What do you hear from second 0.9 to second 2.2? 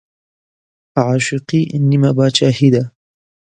عاشقي نيمه